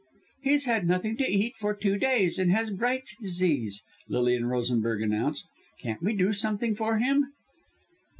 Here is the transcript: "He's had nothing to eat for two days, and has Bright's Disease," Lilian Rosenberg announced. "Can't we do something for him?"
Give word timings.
"He's 0.41 0.65
had 0.65 0.87
nothing 0.87 1.15
to 1.17 1.31
eat 1.31 1.55
for 1.55 1.75
two 1.75 1.95
days, 1.99 2.39
and 2.39 2.51
has 2.51 2.71
Bright's 2.71 3.15
Disease," 3.17 3.83
Lilian 4.09 4.47
Rosenberg 4.47 4.99
announced. 5.03 5.45
"Can't 5.79 6.01
we 6.01 6.15
do 6.15 6.33
something 6.33 6.73
for 6.73 6.97
him?" 6.97 7.27